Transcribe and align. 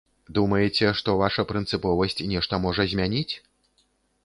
Думаеце, 0.35 0.87
што 1.01 1.15
ваша 1.21 1.45
прынцыповасць 1.51 2.19
нешта 2.33 2.61
можа 2.67 2.89
змяніць? 2.95 3.29